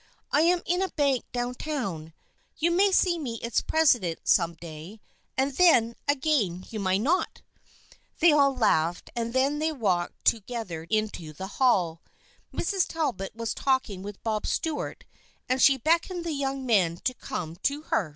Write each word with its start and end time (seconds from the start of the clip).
I 0.31 0.41
am 0.41 0.63
in 0.65 0.81
a 0.81 0.89
bank 0.89 1.25
down 1.31 1.53
town. 1.53 2.13
You 2.57 2.71
may 2.71 2.91
see 2.91 3.19
me 3.19 3.35
its 3.43 3.61
presi 3.61 4.01
dent 4.01 4.21
some 4.23 4.55
day— 4.55 4.99
and 5.37 5.51
then 5.57 5.95
again 6.07 6.65
you 6.71 6.79
may 6.79 6.97
not!" 6.97 7.43
They 8.19 8.31
all 8.31 8.55
laughed, 8.55 9.11
and 9.15 9.31
then 9.31 9.59
they 9.59 9.71
walked 9.71 10.25
to 10.25 10.39
gether 10.39 10.85
into 10.89 11.33
the 11.33 11.45
hall. 11.61 12.01
Mrs. 12.51 12.87
Talbot 12.87 13.35
was 13.35 13.53
talking 13.53 14.01
with 14.01 14.23
Bob 14.23 14.47
Stuart 14.47 15.03
and 15.47 15.61
she 15.61 15.77
beckoned 15.77 16.25
the 16.25 16.31
young 16.33 16.65
men 16.65 16.97
to 17.03 17.13
come 17.13 17.55
to 17.57 17.83
her. 17.83 18.09